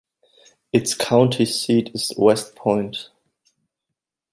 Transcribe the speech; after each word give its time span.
Its 0.73 0.95
county 0.95 1.45
seat 1.45 1.91
is 1.93 2.11
West 2.17 2.55
Point. 2.55 3.09